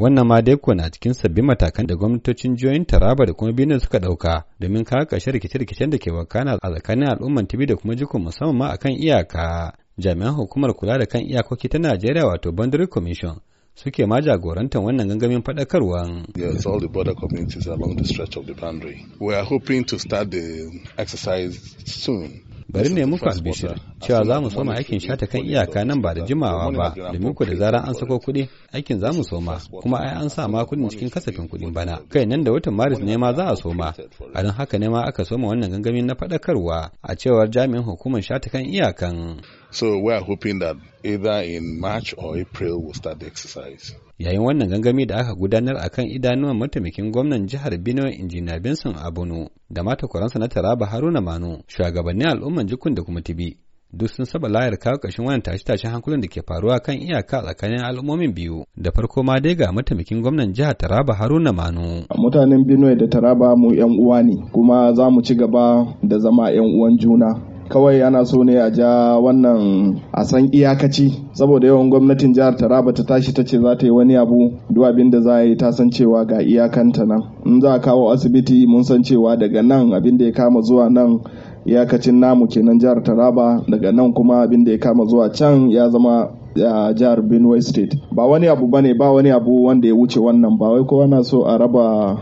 Wannan 0.00 0.26
ma 0.26 0.40
dai 0.40 0.56
na 0.74 0.88
cikin 0.90 1.12
sabbin 1.14 1.44
matakan 1.44 1.86
da 1.86 1.94
gwamnatocin 1.94 2.56
jihohin 2.56 2.86
Taraba 2.86 3.26
da 3.26 3.32
kuma 3.34 3.52
Benue 3.52 3.78
suka 3.80 3.98
ɗauka 3.98 4.44
domin 4.60 4.84
kawo 4.84 5.04
ƙarshen 5.04 5.32
rikice-rikicen 5.32 5.90
da 5.90 5.98
ke 5.98 6.10
wakana 6.10 6.56
a 6.62 6.70
tsakanin 6.72 7.08
al'umman 7.08 7.46
Tibi 7.46 7.66
da 7.66 7.76
kuma 7.76 7.94
jikun 7.94 8.22
musamman 8.22 8.56
ma 8.56 8.68
akan 8.72 8.92
iyaka. 8.96 9.74
Jami'an 9.98 10.34
hukumar 10.36 10.72
kula 10.74 10.98
da 10.98 11.04
kan 11.06 11.20
iyakoki 11.20 11.68
ta 11.68 11.78
Najeriya 11.78 12.24
wato 12.24 12.50
Boundary 12.52 12.86
Commission 12.88 13.40
suke 13.74 14.06
ma 14.06 14.20
jagorantar 14.22 14.80
wannan 14.80 15.06
gangamin 15.08 15.42
faɗakarwa. 15.42 16.24
Yes, 16.34 16.64
all 16.64 16.80
the 16.80 16.88
border 16.88 17.14
communities 17.14 17.66
along 17.66 17.96
the 17.96 18.04
stretch 18.06 18.36
of 18.36 18.46
the 18.46 18.54
boundary. 18.54 19.04
We 19.20 19.34
are 19.34 19.44
hoping 19.44 19.84
to 19.84 19.98
start 19.98 20.30
the 20.30 20.80
exercise 20.96 21.60
soon. 21.84 22.49
Bari 22.72 22.88
ne 22.88 23.04
muku 23.06 23.28
albishir 23.28 23.76
cewa 24.00 24.24
za 24.24 24.40
mu 24.40 24.50
soma 24.50 24.74
aikin 24.74 25.00
shata 25.00 25.26
kan 25.26 25.44
iyaka 25.44 25.84
nan 25.84 26.00
ba 26.02 26.14
da 26.14 26.22
jimawa 26.26 26.70
ba 26.72 26.94
domin 27.12 27.34
ku 27.34 27.44
da 27.44 27.54
zarar 27.56 27.84
an 27.88 27.94
sako 27.94 28.18
kuɗi 28.18 28.48
aikin 28.72 28.98
za 29.00 29.12
mu 29.12 29.24
soma. 29.24 29.58
Kuma 29.82 29.98
ai 29.98 30.14
an 30.22 30.28
sa 30.28 30.48
ma 30.48 30.64
kuɗin 30.64 30.88
cikin 30.90 31.10
kasafin 31.10 31.48
kuɗin 31.48 31.72
bana. 31.72 32.00
kai 32.08 32.26
nan 32.26 32.44
da 32.44 32.52
watan 32.52 32.74
maris 32.74 32.98
ne 32.98 33.16
ma 33.16 33.32
za 33.34 33.44
a 33.48 33.56
soma. 33.56 33.94
A 34.34 34.42
don 34.42 34.52
haka 34.52 34.78
ne 34.78 34.88
ma 34.88 35.02
aka 35.06 35.24
soma 35.24 35.48
wannan 35.48 35.70
gangamin 35.70 36.06
na 36.06 36.14
faɗakarwa 36.14 36.90
a 37.02 37.14
cewar 37.16 37.48
jami'in 37.50 37.82
hukumar 37.84 38.22
shata 38.22 38.50
kan 38.50 38.64
iyakan. 38.64 39.40
So 39.70 39.98
we 39.98 40.12
are 40.12 40.22
hoping 40.24 40.58
that 40.60 40.76
either 41.04 41.42
in 41.42 41.80
March 41.80 42.14
or 42.18 42.36
April 42.38 42.82
we'll 42.82 42.94
start 42.94 43.20
the 43.20 43.26
exercise. 43.26 43.94
Yayin 44.20 44.40
wannan 44.44 44.68
gangami 44.68 45.06
da 45.06 45.16
aka 45.16 45.34
gudanar 45.34 45.76
a 45.80 45.88
kan 45.88 46.04
idanuwan 46.06 46.56
mataimakin 46.58 47.10
gwamnan 47.12 47.46
jihar 47.46 47.72
Benue 47.78 48.10
injiniya 48.12 48.60
Benson 48.60 48.94
Abunu 48.94 49.48
da 49.70 49.82
mata 49.82 50.06
kwaransa 50.06 50.38
na 50.38 50.48
Taraba 50.48 50.86
Haruna 50.86 51.20
Manu 51.20 51.58
shugabannin 51.66 52.26
al'umman 52.28 52.66
jikun 52.66 52.94
da 52.94 53.02
kuma 53.02 53.22
Tibi 53.22 53.56
duk 53.92 54.08
sun 54.08 54.24
saba 54.24 54.48
layar 54.48 54.78
kawo 54.78 54.96
ƙarshen 54.98 55.24
wannan 55.26 55.42
tashe-tashen 55.42 55.90
hankulan 55.90 56.20
da 56.20 56.28
ke 56.28 56.42
faruwa 56.46 56.78
kan 56.80 56.94
iyaka 57.00 57.42
tsakanin 57.42 57.80
al'ummomin 57.82 58.34
biyu. 58.34 58.64
Da 58.76 58.90
farko 58.92 59.22
ma 59.22 59.40
dai 59.40 59.54
ga 59.56 59.72
mataimakin 59.72 60.22
gwamnan 60.22 60.52
jihar 60.54 60.76
Taraba 60.78 61.14
Haruna 61.14 61.52
Manu. 61.52 62.04
Mutanen 62.16 62.64
Benue 62.66 62.94
da 62.96 63.06
Taraba 63.08 63.56
mu 63.56 63.72
yan 63.74 63.90
uwa 63.98 64.22
ne 64.22 64.36
kuma 64.52 64.92
za 64.94 65.10
mu 65.10 65.22
ci 65.22 65.34
gaba 65.34 65.96
da 66.02 66.18
zama 66.18 66.50
yan 66.52 66.68
uwan 66.76 66.98
juna. 66.98 67.49
Kawai 67.70 68.02
ana 68.02 68.26
so 68.26 68.42
ne 68.44 68.56
a 68.58 68.70
ja 68.70 69.16
wannan 69.22 70.00
a 70.12 70.24
san 70.24 70.48
iyakaci. 70.52 71.06
Saboda 71.32 71.66
yawan 71.68 71.88
gwamnatin 71.90 72.34
jihar 72.34 72.56
taraba 72.58 72.92
ta 72.92 73.02
tashi 73.06 73.32
ta 73.32 73.42
ce 73.46 73.58
za 73.62 73.76
ta 73.78 73.86
yi 73.86 73.90
wani 73.92 74.16
abu 74.16 74.58
duk 74.70 74.84
abin 74.84 75.10
da 75.10 75.20
za 75.20 75.34
a 75.38 75.42
yi 75.46 75.54
ta 75.56 75.70
san 75.72 75.90
cewa 75.90 76.26
ga 76.26 76.42
iyakanta 76.42 77.06
nan. 77.06 77.22
In 77.46 77.60
za 77.60 77.74
a 77.74 77.78
kawo 77.80 78.10
asibiti 78.10 78.66
mun 78.66 78.82
san 78.82 79.02
cewa 79.02 79.36
daga 79.38 79.62
nan 79.62 79.92
abin 79.94 80.18
da 80.18 80.24
ya 80.26 80.32
kama 80.32 80.60
zuwa 80.60 80.90
nan 80.90 81.20
iyakacin 81.64 82.18
namu 82.18 82.48
kenan 82.48 82.78
jihar 82.78 83.02
taraba. 83.02 83.62
Daga 83.70 83.92
nan 83.92 84.12
kuma 84.12 84.42
abin 84.42 84.64
da 84.64 84.72
ya 84.72 84.78
kama 84.78 85.04
zuwa 85.06 85.30
can 85.30 85.70
ya 85.70 85.88
zama 85.88 86.26
a 86.58 86.92
jihar 86.94 87.22
benue 87.22 87.62
state. 87.62 87.94
Ba 88.12 88.26
wani 88.26 88.48
abu 88.48 88.66
ba 88.66 88.82
ne 88.82 88.94
ba 88.94 89.12
wani 89.12 89.30
abu 89.30 89.64
wanda 89.64 89.86
ya 89.88 89.94
wuce 89.94 90.18
wannan. 90.18 90.58
Ba 90.58 90.68
wai 90.74 90.82
kowa 90.84 91.06
na 91.06 91.22
so 91.22 91.46
a 91.46 91.56
raba 91.58 92.18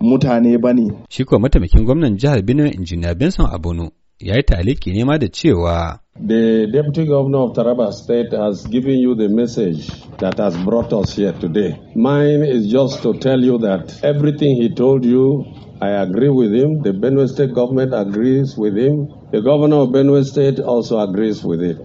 mutane 0.00 0.58
ba 0.58 0.72
ne 0.74 0.90
shi 1.08 1.24
kuwa 1.24 1.40
mataimakin 1.40 1.84
gwamnan 1.84 2.16
jihar 2.16 2.42
benue 2.42 2.68
injiniya 2.74 3.14
benson 3.14 3.46
abunu 3.52 3.90
ya 4.20 4.36
yi 4.36 4.42
taliki 4.42 4.92
nema 4.92 5.18
da 5.18 5.28
cewa 5.28 5.98
The 6.26 6.66
Deputy 6.66 7.04
Governor 7.06 7.40
of 7.48 7.52
Taraba 7.56 7.92
State 7.92 8.32
has 8.36 8.66
given 8.68 8.98
you 9.00 9.14
the 9.14 9.28
message 9.28 9.88
that 10.18 10.36
has 10.38 10.54
brought 10.64 10.92
us 10.92 11.16
here 11.16 11.32
today. 11.32 11.80
Mine 11.94 12.42
is 12.44 12.66
just 12.66 13.02
to 13.02 13.14
tell 13.14 13.40
you 13.42 13.56
that 13.58 14.04
everything 14.04 14.60
he 14.60 14.68
told 14.74 15.06
you, 15.06 15.46
I 15.80 15.92
agree 16.02 16.28
with 16.28 16.52
him. 16.52 16.82
The 16.82 16.92
Benue 16.92 17.26
State 17.26 17.54
government 17.54 17.94
agrees 17.94 18.54
with 18.58 18.76
him. 18.76 19.08
The 19.32 19.40
Governor 19.40 19.76
of 19.76 19.88
Benue 19.90 20.22
State 20.26 20.60
also 20.60 20.98
agrees 21.00 21.42
with 21.42 21.62
it. 21.62 21.78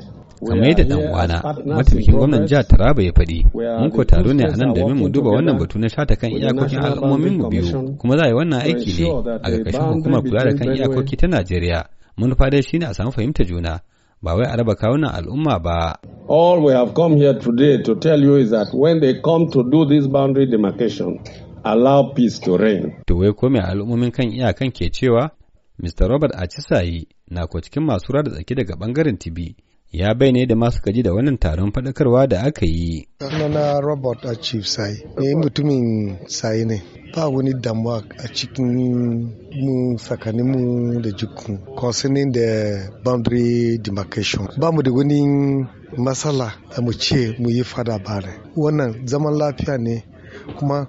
kamar 0.46 0.68
yadda 0.68 0.84
dan 0.84 1.00
uwana 1.00 1.42
mataimakin 1.66 2.12
gwamnan 2.16 2.46
jihar 2.48 2.68
Taraba 2.68 3.04
ya 3.04 3.12
faɗi 3.14 3.46
mun 3.80 3.92
ko 3.92 4.04
taro 4.04 4.34
ne 4.34 4.44
a 4.44 4.56
nan 4.58 4.74
domin 4.76 4.98
mu 5.00 5.10
duba 5.10 5.30
wannan 5.32 5.58
batu 5.58 5.80
na 5.80 5.88
shata 5.90 6.16
kan 6.16 6.30
iyakokin 6.32 6.80
al'ummomin 6.86 7.38
mu 7.40 7.50
biyu 7.50 7.96
kuma 7.98 8.18
za 8.18 8.24
a 8.24 8.28
yi 8.28 8.34
wannan 8.34 8.60
aiki 8.62 8.92
ne 9.04 9.10
a 9.10 9.50
ƙarƙashin 9.50 9.94
hukumar 9.94 10.22
kula 10.22 10.44
da 10.44 10.54
kan 10.54 10.76
iyakoki 10.76 11.16
ta 11.18 11.28
Najeriya 11.28 11.86
manufa 12.18 12.50
dai 12.50 12.62
shine 12.62 12.86
a 12.86 12.94
samu 12.94 13.12
fahimta 13.12 13.44
juna 13.44 13.80
ba 14.22 14.36
wai 14.36 14.46
a 14.46 14.56
raba 14.58 14.76
kawunan 14.76 15.12
al'umma 15.16 15.60
ba. 15.60 16.00
All 16.28 16.64
we 16.66 16.74
have 16.74 16.94
come 16.94 17.16
here 17.18 17.38
today 17.40 17.82
to 17.84 17.96
tell 17.96 18.20
you 18.20 18.36
is 18.38 18.50
that 18.52 18.68
when 18.74 19.00
they 19.00 19.22
come 19.22 19.48
to 19.52 19.64
do 19.70 19.86
this 19.86 20.08
boundary 20.08 20.48
demarcation, 20.48 21.20
allow 21.64 22.14
peace 22.16 22.40
to 22.40 22.58
reign. 22.58 23.04
To 23.08 23.16
wai 23.18 23.32
ko 23.34 23.50
mai 23.50 23.62
al'ummomin 23.62 24.12
kan 24.12 24.32
iyakan 24.32 24.72
ke 24.72 24.90
cewa 24.92 25.30
Mr. 25.82 26.08
Robert 26.10 26.32
Achisayi 26.36 27.08
na 27.30 27.48
ko 27.48 27.60
cikin 27.60 27.84
masu 27.84 28.14
da 28.14 28.24
tsaki 28.24 28.56
daga 28.56 28.76
ɓangaren 28.76 29.18
Tibi 29.20 29.56
ya 30.00 30.14
bayyana 30.14 30.46
da 30.48 30.56
masu 30.56 30.82
kaji 30.82 31.04
da 31.04 31.14
wannan 31.14 31.38
taron 31.38 31.72
faɗakarwa 31.72 32.28
da 32.28 32.42
aka 32.44 32.66
yi. 32.66 33.08
Sunana 33.20 33.80
Robert 33.82 34.22
Achisayi, 34.26 34.98
ne 35.20 35.36
mutumin 35.36 36.18
sayi 36.28 36.66
ne. 36.66 36.82
ba 37.16 37.28
wani 37.28 37.54
damuwa 37.54 38.04
a 38.24 38.28
cikin 38.28 39.32
mu 39.56 39.96
tsakanin 39.98 40.48
mu 40.52 41.02
da 41.02 41.10
jikun 41.12 41.58
concerning 41.80 42.32
the 42.34 42.92
boundary 43.04 43.78
demarcation. 43.78 44.48
Ba 44.60 44.72
mu 44.72 44.82
da 44.84 44.92
wani 44.92 45.66
matsala 45.98 46.52
da 46.76 46.82
mu 46.82 46.92
ce 46.92 47.36
mu 47.40 47.50
yi 47.50 47.64
fada 47.64 47.98
bare 48.00 48.34
wannan 48.56 49.08
zaman 49.08 49.34
lafiya 49.38 49.78
ne 49.78 50.04
kuma 50.60 50.88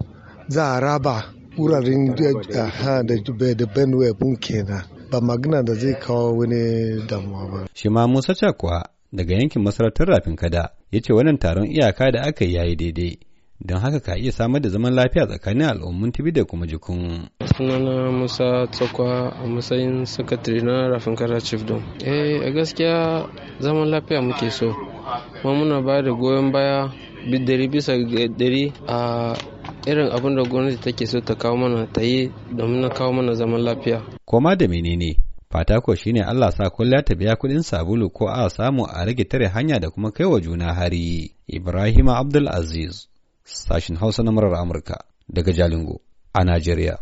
za 0.49 0.65
a 0.75 0.81
raba 0.81 1.25
wuraren 1.57 2.15
da 3.57 3.67
benue 3.75 4.13
bun 4.19 4.37
kenan 4.37 4.83
ba 5.11 5.21
magana 5.21 5.63
da 5.63 5.75
zai 5.75 5.95
kawo 5.95 6.37
wani 6.39 7.07
damuwa 7.09 7.47
ba. 7.51 7.67
Shi 7.75 7.89
ma 7.89 8.07
musa 8.09 8.35
cakwa 8.35 8.96
daga 9.17 9.35
yankin 9.35 9.63
masarautar 9.63 10.09
rafin 10.09 10.37
kada 10.37 10.71
ya 10.93 11.01
ce 11.01 11.13
wannan 11.13 11.39
taron 11.39 11.67
iyaka 11.67 12.13
da 12.13 12.23
aka 12.23 12.45
yi 12.45 12.55
yayi 12.55 12.77
daidai. 12.77 13.19
Don 13.61 13.81
haka 13.81 14.01
ka 14.01 14.17
iya 14.17 14.33
samar 14.33 14.61
da 14.61 14.69
zaman 14.69 14.93
lafiya 14.95 15.27
tsakanin 15.27 15.63
al'ummun 15.69 16.13
tibi 16.13 16.33
da 16.33 16.45
kuma 16.45 16.67
jikun. 16.67 17.29
sunana 17.57 18.13
musa 18.13 18.67
tsakwa 18.71 19.33
a 19.33 19.47
matsayin 19.49 20.05
sakatare 20.05 20.61
na 20.63 20.89
rafin 20.89 21.17
kara 21.17 21.41
chief 21.41 21.65
don 21.65 21.81
eh 22.05 22.45
a 22.45 22.51
gaskiya 22.53 23.25
zaman 23.61 23.89
lafiya 23.89 24.21
muke 24.23 24.51
so. 24.51 24.69
Kuma 25.41 25.55
muna 25.55 25.81
ba 25.83 26.03
da 26.03 26.13
goyon 26.13 26.53
baya 26.53 26.93
dari 27.47 27.69
bisa 27.69 27.97
dari 28.37 28.73
a 28.87 29.33
irin 29.87 30.13
abin 30.13 30.37
da 30.37 30.43
gwamnati 30.45 30.77
take 30.83 31.07
so 31.07 31.21
ta 31.21 31.35
kawo 31.35 31.57
mana 31.57 31.87
ta 31.93 32.03
yi 32.03 32.29
domin 32.53 32.81
na 32.81 32.89
kawo 32.91 33.13
mana 33.13 33.33
zaman 33.35 33.63
lafiya. 33.65 34.03
Koma 34.27 34.55
da 34.57 34.69
menene? 34.69 35.26
Fata 35.57 35.81
ko 35.81 35.95
shine 35.95 36.21
Allah 36.23 36.53
sa 36.53 36.69
kulla 36.71 37.01
ta 37.03 37.15
biya 37.17 37.37
kuɗin 37.41 37.63
sabulu 37.63 38.11
ko 38.13 38.29
a 38.29 38.51
samu 38.51 38.85
a 38.85 39.05
rage 39.07 39.25
tare 39.25 39.49
hanya 39.49 39.81
da 39.81 39.89
kuma 39.91 40.11
kai 40.13 40.27
wa 40.27 40.41
juna 40.41 40.75
hari 40.75 41.33
Ibrahim 41.49 42.09
Abdul 42.09 42.49
Aziz 42.49 43.09
sashin 43.45 43.97
Hausa 43.97 44.23
na 44.23 44.33
murar 44.33 44.55
Amurka 44.61 45.05
daga 45.29 45.53
Jalingo 45.53 46.01
a 46.35 46.45
Najeriya. 46.45 46.99